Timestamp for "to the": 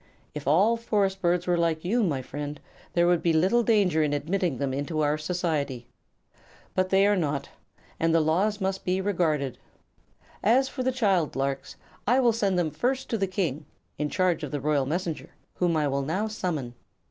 13.11-13.27